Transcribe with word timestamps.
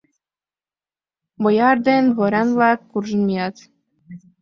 Бояр 1.43 1.77
ден 1.87 2.03
дворян-влак 2.13 2.79
куржын 2.91 3.21
мият 3.27 3.55